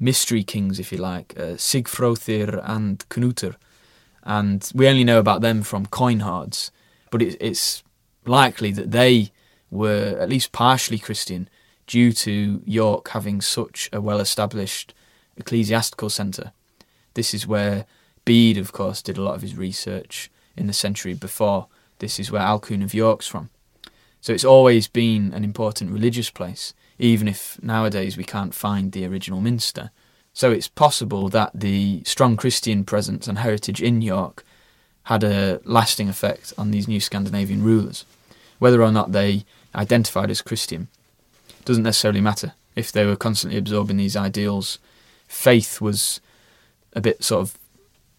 [0.00, 3.54] mystery kings, if you like, uh, Sigfrothir and Knutur.
[4.24, 6.72] And we only know about them from coin hoards,
[7.12, 7.84] but it, it's
[8.24, 9.30] likely that they
[9.70, 11.48] were at least partially Christian
[11.86, 14.94] due to York having such a well established
[15.36, 16.52] ecclesiastical centre.
[17.14, 17.86] This is where
[18.24, 21.68] Bede, of course, did a lot of his research in the century before.
[21.98, 23.50] This is where Alcuin of York's from.
[24.20, 29.06] So it's always been an important religious place, even if nowadays we can't find the
[29.06, 29.90] original minster.
[30.32, 34.44] So it's possible that the strong Christian presence and heritage in York
[35.04, 38.04] had a lasting effect on these new Scandinavian rulers.
[38.58, 40.88] Whether or not they identified as Christian
[41.64, 42.52] doesn't necessarily matter.
[42.74, 44.78] If they were constantly absorbing these ideals,
[45.26, 46.20] faith was
[46.94, 47.58] a bit sort of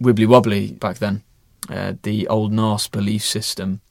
[0.02, 1.24] wibbly wobbly back then.
[1.70, 3.82] Uh, the Old Norse belief system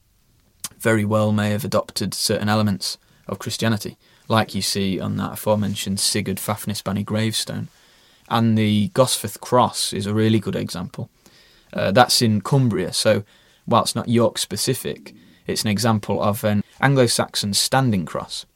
[0.79, 3.97] very well may have adopted certain elements of Christianity,
[4.29, 7.69] like you see on that aforementioned Sigurd Fafnisbani gravestone.
[8.29, 11.11] And the Gosforth Cross is a really good example.
[11.73, 13.25] Uh, that's in Cumbria, so
[13.67, 15.15] whilst not York specific,
[15.47, 18.47] it's an example of an Anglo Saxon standing cross.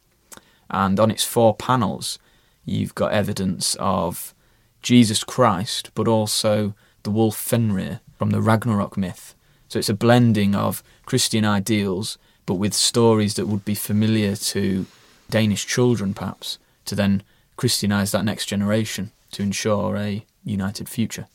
[0.69, 2.19] And on its four panels,
[2.65, 4.33] you've got evidence of
[4.81, 6.73] Jesus Christ, but also
[7.03, 9.35] the wolf Fenrir from the Ragnarok myth.
[9.67, 14.85] So it's a blending of Christian ideals, but with stories that would be familiar to
[15.29, 17.23] Danish children, perhaps, to then
[17.57, 21.27] Christianize that next generation to ensure a united future.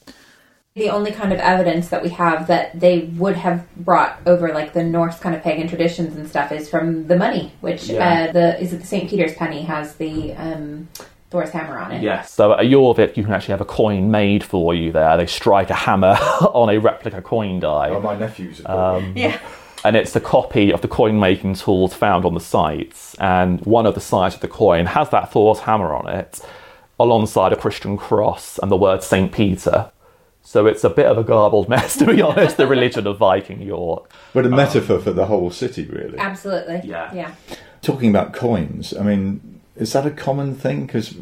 [0.76, 4.74] The only kind of evidence that we have that they would have brought over like
[4.74, 8.26] the Norse kind of pagan traditions and stuff is from the money, which Yeah.
[8.28, 9.08] uh, the is it the St.
[9.08, 10.88] Peter's penny has the um,
[11.30, 12.02] Thor's hammer on it.
[12.02, 12.30] Yes.
[12.30, 15.16] So at Jorvik, you can actually have a coin made for you there.
[15.16, 16.08] They strike a hammer
[16.52, 17.88] on a replica coin die.
[17.88, 19.16] Oh, my nephews have got one.
[19.16, 19.38] Yeah.
[19.82, 23.16] and it's a copy of the coin making tools found on the sites.
[23.18, 26.38] And one of the sides of the coin has that Thor's hammer on it,
[27.00, 29.32] alongside a Christian cross and the word St.
[29.32, 29.90] Peter.
[30.46, 33.60] So it's a bit of a garbled mess, to be honest, the religion of Viking
[33.60, 34.08] York.
[34.32, 36.16] But a um, metaphor for the whole city, really.
[36.18, 36.82] Absolutely.
[36.84, 37.12] Yeah.
[37.12, 37.34] Yeah.
[37.82, 40.86] Talking about coins, I mean, is that a common thing?
[40.86, 41.16] Because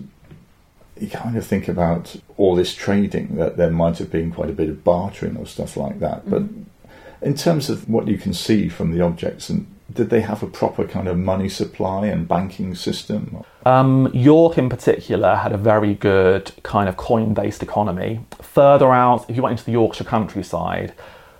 [1.01, 4.53] you kind of think about all this trading that there might have been quite a
[4.53, 6.29] bit of bartering or stuff like that.
[6.29, 7.25] But mm-hmm.
[7.25, 10.47] in terms of what you can see from the objects, and did they have a
[10.47, 13.45] proper kind of money supply and banking system?
[13.67, 18.21] Um, York, in particular, had a very good kind of coin based economy.
[18.41, 20.95] Further out, if you went into the Yorkshire countryside,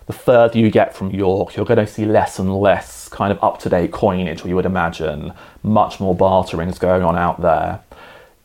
[0.07, 3.43] the further you get from York, you're going to see less and less kind of
[3.43, 5.33] up to date coinage, or you would imagine.
[5.63, 7.81] Much more bartering is going on out there.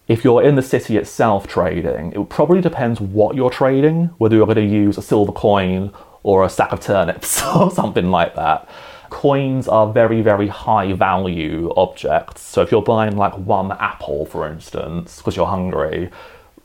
[0.07, 4.47] If you're in the city itself trading, it probably depends what you're trading, whether you're
[4.47, 5.91] going to use a silver coin
[6.23, 8.67] or a sack of turnips or something like that.
[9.09, 12.41] Coins are very, very high value objects.
[12.41, 16.09] So if you're buying like one apple, for instance, because you're hungry,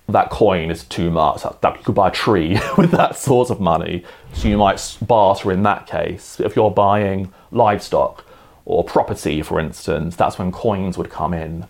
[0.09, 1.42] that coin is too much.
[1.42, 4.04] That, that- you could buy a tree with that sort of money.
[4.35, 6.38] So you might barter in that case.
[6.40, 8.24] If you're buying livestock
[8.66, 11.66] or property, for instance, that's when coins would come in.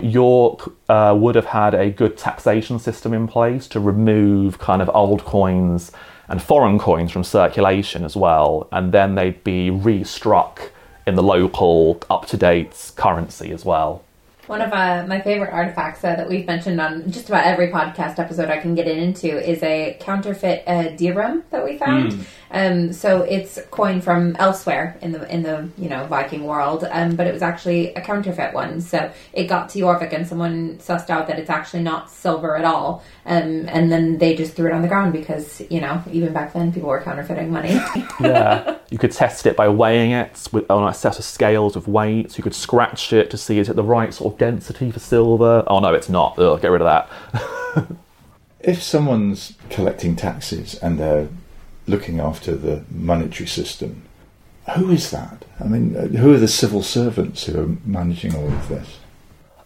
[0.00, 4.88] York uh, would have had a good taxation system in place to remove kind of
[4.94, 5.90] old coins
[6.28, 10.70] and foreign coins from circulation as well, and then they'd be restruck
[11.06, 14.02] in the local up to date currency as well.
[14.46, 18.18] One of uh, my favorite artifacts uh, that we've mentioned on just about every podcast
[18.18, 22.12] episode I can get it into is a counterfeit uh, dirham that we found.
[22.50, 27.16] Um, so it's coin from elsewhere in the in the you know Viking world, um,
[27.16, 28.80] but it was actually a counterfeit one.
[28.80, 32.64] So it got to Jorvik and someone sussed out that it's actually not silver at
[32.64, 36.32] all, um, and then they just threw it on the ground because you know even
[36.32, 37.78] back then people were counterfeiting money.
[38.20, 41.86] Yeah, you could test it by weighing it with on a set of scales of
[41.86, 42.36] weights.
[42.36, 45.62] You could scratch it to see is it the right sort of density for silver.
[45.68, 46.36] Oh no, it's not.
[46.38, 47.88] Ugh, get rid of that.
[48.60, 51.28] If someone's collecting taxes and they're
[51.88, 54.02] looking after the monetary system,
[54.76, 55.44] who is that?
[55.60, 58.98] I mean, uh, who are the civil servants who are managing all of this?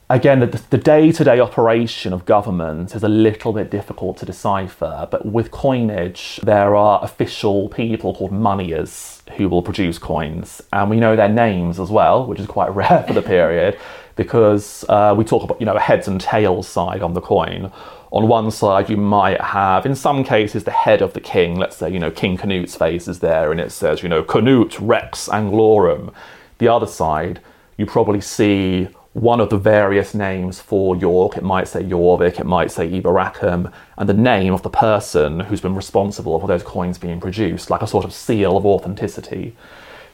[0.08, 5.24] Again, the, the day-to-day operation of government is a little bit difficult to decipher, but
[5.24, 11.16] with coinage, there are official people called moneyers who will produce coins, and we know
[11.16, 13.78] their names as well, which is quite rare for the period,
[14.16, 17.72] because uh, we talk about you know heads and tails side on the coin.
[18.12, 21.56] On one side, you might have, in some cases, the head of the king.
[21.56, 24.78] Let's say, you know, King Canute's face is there, and it says, you know, Canute
[24.78, 26.12] Rex Anglorum.
[26.58, 27.40] The other side,
[27.78, 31.38] you probably see one of the various names for York.
[31.38, 35.62] It might say Jorvik, it might say Eboracum, and the name of the person who's
[35.62, 39.56] been responsible for those coins being produced, like a sort of seal of authenticity.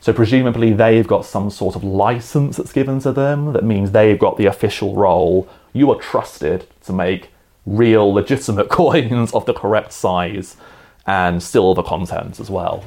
[0.01, 4.19] So presumably they've got some sort of license that's given to them that means they've
[4.19, 5.49] got the official role.
[5.73, 7.31] You are trusted to make
[7.77, 10.57] real, legitimate coins of the correct size
[11.07, 12.85] and silver content as well.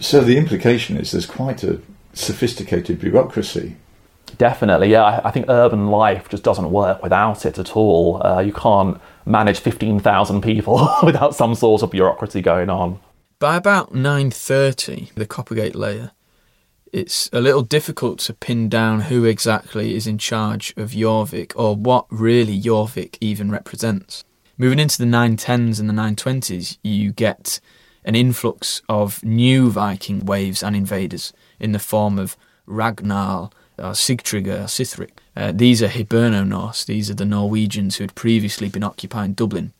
[0.00, 1.80] So the implication is there's quite a
[2.12, 3.76] sophisticated bureaucracy
[4.38, 5.04] Definitely, yeah.
[5.04, 8.24] I, I think urban life just doesn't work without it at all.
[8.24, 13.00] Uh, you can't manage 15,000 people without some sort of bureaucracy going on.
[13.38, 16.12] By about 9:30, the Coppergate layer,
[16.92, 21.74] it's a little difficult to pin down who exactly is in charge of Jorvik or
[21.74, 24.24] what really Jorvik even represents.
[24.58, 27.60] Moving into the 910s and the 920s, you get
[28.04, 34.64] an influx of new Viking waves and invaders in the form of Ragnar uh, Sigtrygr,
[34.64, 35.12] Sithric.
[35.34, 39.72] Uh, these are Hiberno Norse, these are the Norwegians who had previously been occupying Dublin,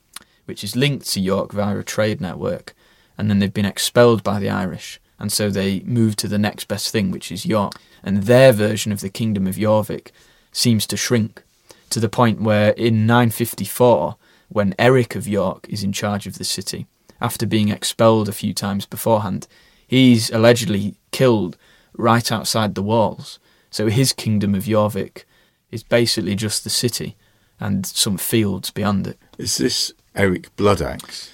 [0.46, 2.74] which is linked to York via a trade network,
[3.18, 6.66] and then they've been expelled by the Irish, and so they move to the next
[6.66, 7.74] best thing, which is York.
[8.02, 10.08] And their version of the Kingdom of Jorvik
[10.50, 11.44] seems to shrink
[11.90, 14.16] to the point where in 954,
[14.48, 16.88] when Eric of York is in charge of the city,
[17.20, 19.46] after being expelled a few times beforehand,
[19.86, 21.56] he's allegedly killed
[21.96, 23.38] right outside the walls
[23.70, 25.22] so his kingdom of Jorvik
[25.70, 27.16] is basically just the city
[27.60, 29.18] and some fields beyond it.
[29.38, 31.30] Is this Eric Bloodaxe?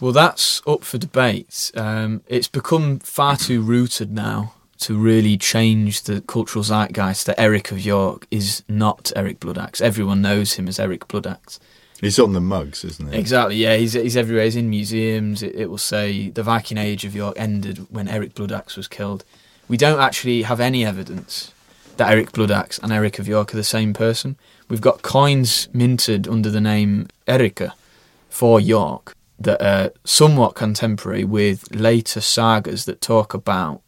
[0.00, 1.72] Well, that's up for debate.
[1.74, 7.72] Um, it's become far too rooted now to really change the cultural zeitgeist that Eric
[7.72, 9.80] of York is not Eric Bloodaxe.
[9.80, 11.58] Everyone knows him as Eric Bloodaxe.
[11.98, 13.18] He's on the mugs, isn't he?
[13.18, 13.76] Exactly, yeah.
[13.76, 14.44] He's, he's everywhere.
[14.44, 15.42] He's in museums.
[15.42, 19.24] It, it will say the Viking Age of York ended when Eric Bloodaxe was killed.
[19.66, 21.52] We don't actually have any evidence
[21.96, 24.36] that Eric Bloodaxe and Eric of York are the same person.
[24.68, 31.74] We've got coins minted under the name Eric of York that are somewhat contemporary with
[31.74, 33.82] later sagas that talk about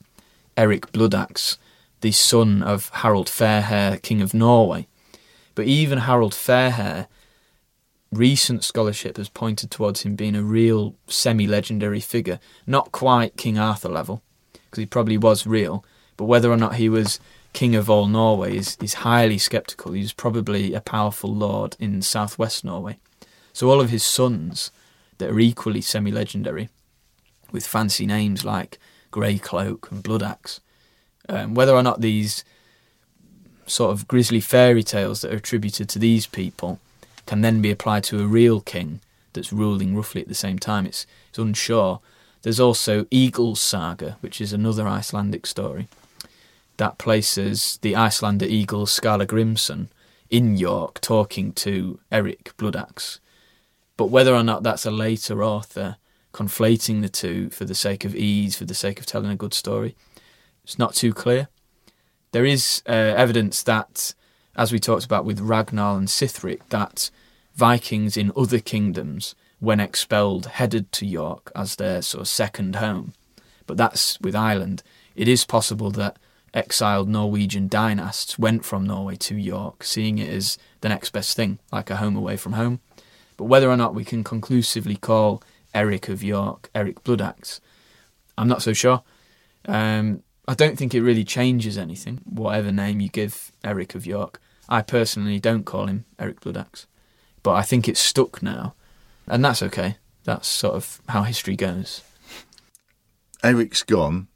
[0.56, 1.56] Eric Bloodaxe,
[2.00, 4.86] the son of Harald Fairhair, King of Norway.
[5.54, 7.06] But even Harald Fairhair,
[8.12, 13.58] recent scholarship has pointed towards him being a real semi legendary figure, not quite King
[13.58, 15.84] Arthur level, because he probably was real,
[16.16, 17.20] but whether or not he was
[17.52, 19.92] king of all Norway is, is highly sceptical.
[19.92, 22.98] He was probably a powerful lord in southwest Norway.
[23.52, 24.70] So all of his sons
[25.18, 26.68] that are equally semi legendary,
[27.50, 28.78] with fancy names like
[29.10, 30.60] Grey Cloak and Bloodaxe,
[31.28, 32.44] um, whether or not these
[33.66, 36.80] sort of grisly fairy tales that are attributed to these people
[37.26, 39.00] can then be applied to a real king
[39.34, 42.00] that's ruling roughly at the same time, it's, it's unsure.
[42.42, 45.88] There's also Egil's Saga, which is another Icelandic story
[46.78, 49.88] that places the Icelander Egil Skallagrimsson
[50.30, 53.18] in York talking to Eric Bloodaxe.
[53.98, 55.96] But whether or not that's a later author
[56.32, 59.52] conflating the two for the sake of ease, for the sake of telling a good
[59.52, 59.96] story,
[60.64, 61.48] it's not too clear.
[62.32, 64.14] There is uh, evidence that,
[64.54, 67.10] as we talked about with Ragnar and Sithric, that
[67.56, 73.14] Vikings in other kingdoms, when expelled, headed to York as their sort of second home.
[73.66, 74.84] But that's with Ireland.
[75.16, 76.18] It is possible that
[76.54, 81.58] exiled Norwegian dynasts went from Norway to York, seeing it as the next best thing,
[81.72, 82.80] like a home away from home.
[83.38, 87.60] But whether or not we can conclusively call Eric of York Eric Bloodaxe,
[88.36, 89.02] I'm not so sure.
[89.66, 94.40] Um, I don't think it really changes anything, whatever name you give Eric of York.
[94.68, 96.86] I personally don't call him Eric Bloodaxe,
[97.42, 98.74] but I think it's stuck now,
[99.26, 99.96] and that's okay.
[100.24, 102.02] That's sort of how history goes.
[103.42, 104.28] Eric's gone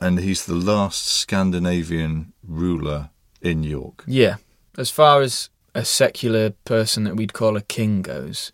[0.00, 4.04] and he's the last Scandinavian ruler in York.
[4.06, 4.36] Yeah,
[4.76, 8.50] as far as a secular person that we'd call a king goes,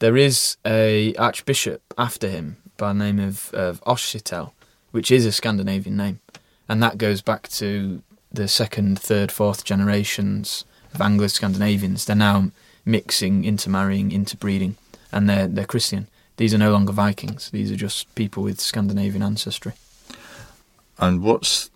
[0.00, 4.52] there is a archbishop after him by the name of, of Oscytel,
[4.90, 6.20] which is a Scandinavian name,
[6.68, 12.04] and that goes back to the second, third, fourth generations of Anglo-Scandinavians.
[12.04, 12.50] They're now
[12.84, 14.76] mixing, intermarrying, interbreeding,
[15.10, 16.06] and they're they're Christian.
[16.36, 17.50] These are no longer Vikings.
[17.50, 19.72] These are just people with Scandinavian ancestry.
[20.98, 21.70] And what's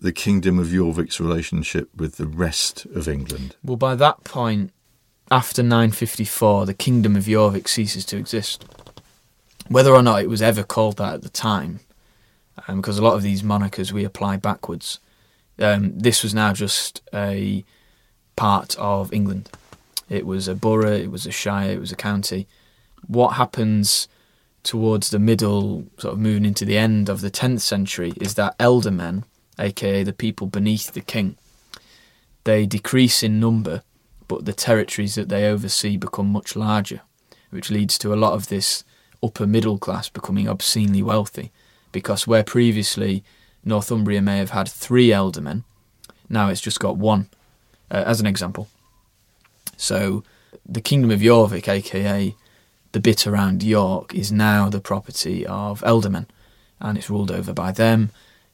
[0.00, 3.56] the Kingdom of Jorvik's relationship with the rest of England?
[3.62, 4.72] Well, by that point,
[5.30, 8.64] after 954, the Kingdom of Jorvik ceases to exist.
[9.68, 11.80] Whether or not it was ever called that at the time,
[12.66, 14.98] um, because a lot of these monikers we apply backwards,
[15.60, 17.64] um, this was now just a
[18.34, 19.50] part of England.
[20.08, 22.48] It was a borough, it was a shire, it was a county.
[23.06, 24.08] What happens
[24.62, 28.58] towards the middle, sort of moving into the end of the 10th century, is that
[28.58, 29.24] ealdormen,
[29.60, 31.36] aka the people beneath the king,
[32.44, 33.82] they decrease in number,
[34.26, 37.02] but the territories that they oversee become much larger,
[37.50, 38.84] which leads to a lot of this
[39.22, 41.50] upper middle class becoming obscenely wealthy.
[41.92, 43.24] Because where previously
[43.64, 45.64] Northumbria may have had three ealdormen,
[46.28, 47.28] now it's just got one,
[47.90, 48.68] uh, as an example.
[49.76, 50.22] So
[50.64, 52.34] the Kingdom of Jorvik, aka
[52.92, 56.26] the bit around York, is now the property of ealdormen,
[56.80, 58.10] and it's ruled over by them,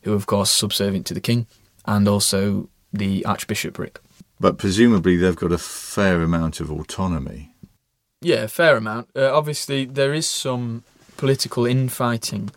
[0.07, 1.46] who of course subservient to the king,
[1.84, 3.98] and also the archbishopric.
[4.38, 7.52] But presumably they've got a fair amount of autonomy.
[8.22, 9.09] Yeah, a fair amount.
[9.16, 10.84] Uh, obviously, there is some
[11.16, 12.50] political infighting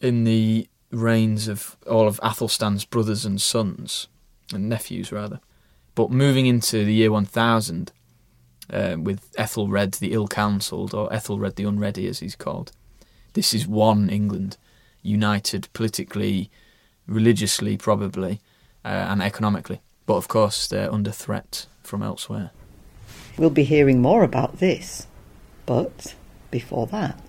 [0.00, 4.08] in the reigns of all of Athelstan's brothers and sons,
[4.52, 5.40] and nephews rather.
[5.94, 7.92] But moving into the year 1000,
[8.72, 12.72] uh, with Ethelred the ill-counselled, or Ethelred the unready as he's called,
[13.34, 14.56] this is one England,
[15.04, 16.50] united politically,
[17.06, 18.40] religiously probably,
[18.84, 19.80] uh, and economically.
[20.06, 22.50] But of course, they're under threat from elsewhere.
[23.38, 25.06] We'll be hearing more about this.
[25.66, 26.14] But
[26.50, 27.20] before that,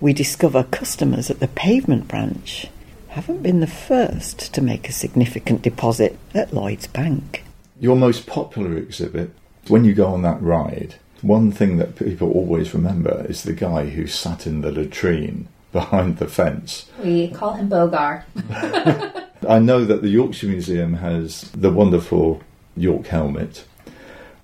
[0.00, 2.68] we discover customers at the pavement branch
[3.08, 7.44] haven't been the first to make a significant deposit at Lloyd's Bank.
[7.78, 9.30] Your most popular exhibit,
[9.68, 13.86] when you go on that ride, one thing that people always remember is the guy
[13.86, 16.86] who sat in the latrine behind the fence.
[17.02, 18.24] We call him Bogar.
[19.48, 22.42] I know that the Yorkshire Museum has the wonderful
[22.76, 23.64] York helmet.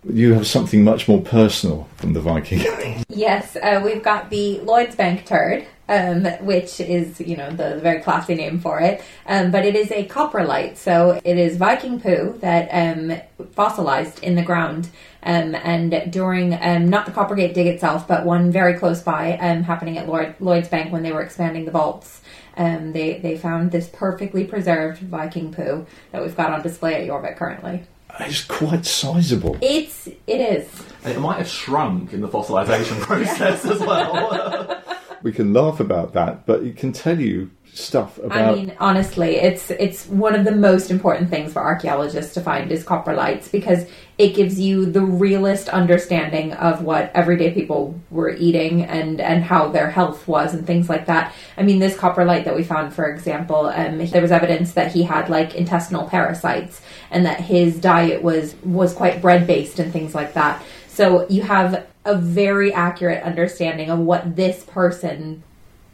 [0.08, 2.64] You have something much more personal from the Viking.
[3.08, 7.80] Yes, uh, we've got the Lloyd's Bank turd, um, which is, you know, the, the
[7.80, 9.02] very classy name for it.
[9.26, 13.20] Um, but it is a coprolite, so it is Viking poo that um,
[13.52, 14.88] fossilized in the ground.
[15.22, 19.64] Um, and during um, not the Coppergate dig itself, but one very close by, um,
[19.64, 22.20] happening at Lloyd, Lloyd's Bank when they were expanding the vaults.
[22.56, 27.08] Um, they they found this perfectly preserved Viking poo that we've got on display at
[27.08, 27.82] Jorvik currently.
[28.20, 29.58] It's quite sizable.
[29.60, 30.68] It's it is.
[31.04, 34.82] And it might have shrunk in the fossilisation process as well.
[35.26, 38.54] We can laugh about that, but it can tell you stuff about.
[38.54, 42.70] I mean, honestly, it's it's one of the most important things for archaeologists to find
[42.70, 48.84] is coprolites because it gives you the realist understanding of what everyday people were eating
[48.84, 51.34] and and how their health was and things like that.
[51.56, 55.02] I mean, this coprolite that we found, for example, um, there was evidence that he
[55.02, 60.14] had like intestinal parasites and that his diet was was quite bread based and things
[60.14, 60.62] like that.
[60.86, 65.42] So you have a very accurate understanding of what this person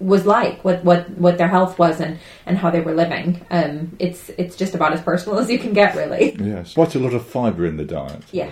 [0.03, 3.45] was like, what what what their health was, and and how they were living.
[3.51, 6.37] Um, it's it's just about as personal as you can get, really.
[6.39, 8.23] Yes, quite a lot of fibre in the diet.
[8.33, 8.51] Yeah.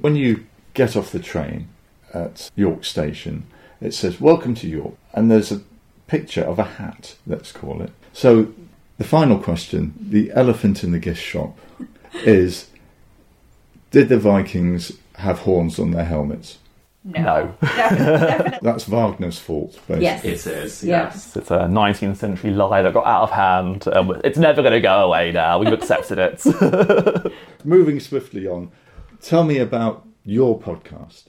[0.00, 1.68] When you get off the train
[2.14, 3.46] at York Station,
[3.80, 5.60] it says "Welcome to York," and there's a
[6.06, 7.16] picture of a hat.
[7.26, 7.90] Let's call it.
[8.12, 8.52] So,
[8.98, 11.58] the final question, the elephant in the gift shop,
[12.24, 12.68] is:
[13.90, 14.92] Did the Vikings
[15.22, 16.58] have horns on their helmets?
[17.04, 17.52] No.
[17.60, 20.02] That's Wagner's fault, basically.
[20.02, 20.24] Yes.
[20.46, 21.04] it is, Yeah.
[21.04, 21.36] yes.
[21.36, 23.88] It's a 19th century lie that got out of hand.
[23.88, 25.58] Um, it's never going to go away now.
[25.58, 27.32] We've accepted it.
[27.64, 28.70] Moving swiftly on,
[29.20, 31.24] tell me about your podcast.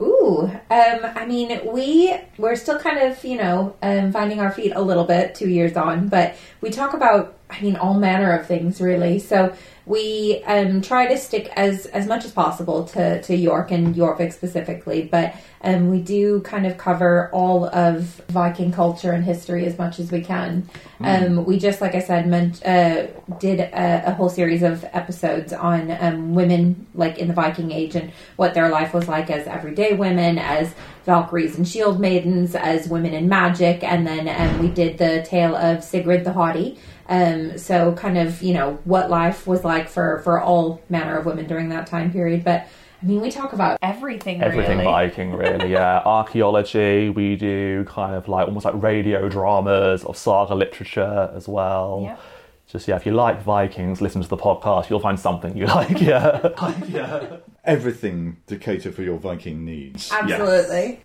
[0.00, 4.72] Ooh, um, I mean, we we're still kind of you know um, finding our feet
[4.74, 8.46] a little bit two years on, but we talk about I mean all manner of
[8.46, 9.18] things really.
[9.18, 9.54] So
[9.84, 14.32] we um, try to stick as as much as possible to to York and Yorvik
[14.32, 19.78] specifically, but um, we do kind of cover all of Viking culture and history as
[19.78, 20.68] much as we can.
[21.00, 23.08] Um, we just like I said meant uh,
[23.38, 27.96] did a, a whole series of episodes on um, women like in the Viking Age
[27.96, 30.74] and what their life was like as everyday women, as
[31.04, 35.56] Valkyries and shield maidens, as women in magic, and then um, we did the tale
[35.56, 36.78] of Sigrid the Haughty.
[37.12, 41.26] Um, so kind of you know what life was like for for all manner of
[41.26, 42.66] women during that time period, but.
[42.94, 44.40] I mean, we talk about everything.
[44.40, 44.84] Everything really.
[44.84, 46.02] Viking, really, yeah.
[46.06, 52.02] Archaeology, we do kind of like almost like radio dramas of saga literature as well.
[52.04, 52.20] Yep.
[52.68, 56.00] Just, yeah, if you like Vikings, listen to the podcast, you'll find something you like,
[56.00, 56.50] yeah.
[56.86, 57.38] yeah.
[57.64, 60.12] Everything to cater for your Viking needs.
[60.12, 61.02] Absolutely.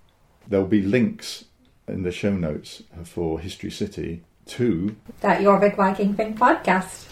[0.47, 1.45] There'll be links
[1.87, 7.05] in the show notes for History City to That Jorvik Viking Thing podcast.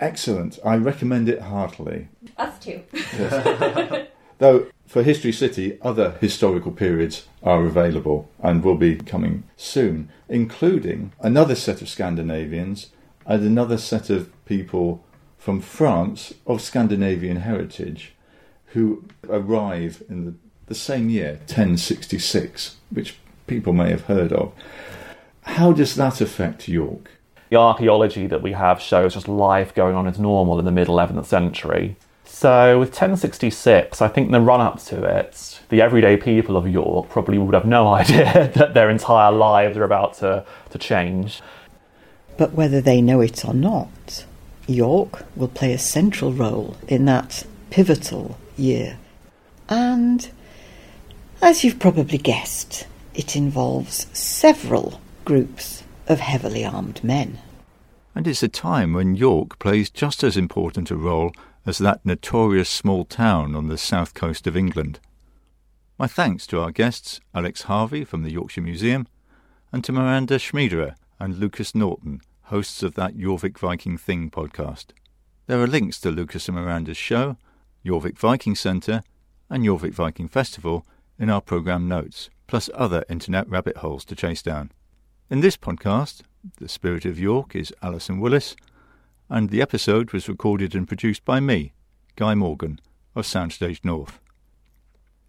[0.00, 0.58] excellent.
[0.64, 2.08] I recommend it heartily.
[2.36, 2.82] Us too.
[4.38, 11.12] Though for History City, other historical periods are available and will be coming soon, including
[11.20, 12.90] another set of Scandinavians
[13.26, 15.04] and another set of people
[15.38, 18.14] from France of Scandinavian heritage
[18.66, 20.34] who arrive in the,
[20.66, 23.16] the same year, 1066, which
[23.46, 24.52] people may have heard of.
[25.44, 27.10] How does that affect York?
[27.50, 30.88] The archaeology that we have shows just life going on as normal in the mid
[30.88, 31.96] 11th century.
[32.24, 37.08] So, with 1066, I think the run up to it, the everyday people of York
[37.10, 41.42] probably would have no idea that their entire lives are about to, to change.
[42.36, 44.24] But whether they know it or not,
[44.66, 48.98] York will play a central role in that pivotal year.
[49.68, 50.28] And,
[51.40, 57.38] as you've probably guessed, it involves several groups of heavily armed men.
[58.14, 61.32] And it's a time when York plays just as important a role
[61.66, 65.00] as that notorious small town on the south coast of England.
[65.98, 69.06] My thanks to our guests, Alex Harvey from the Yorkshire Museum,
[69.72, 74.86] and to Miranda Schmeiderer and Lucas Norton, hosts of that Jorvik Viking Thing podcast.
[75.46, 77.36] There are links to Lucas and Miranda's show,
[77.84, 79.02] Jorvik Viking Centre,
[79.48, 80.86] and Jorvik Viking Festival
[81.18, 84.70] in our programme notes, plus other internet rabbit holes to chase down.
[85.30, 86.20] In this podcast,
[86.58, 88.54] The Spirit of York is Alison Willis,
[89.30, 91.72] and the episode was recorded and produced by me,
[92.14, 92.78] Guy Morgan,
[93.14, 94.20] of Soundstage North.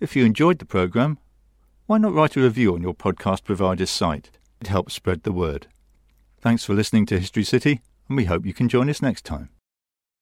[0.01, 1.17] If you enjoyed the programme,
[1.85, 4.31] why not write a review on your podcast provider's site?
[4.59, 5.67] It helps spread the word.
[6.41, 7.79] Thanks for listening to History City,
[8.09, 9.47] and we hope you can join us next time.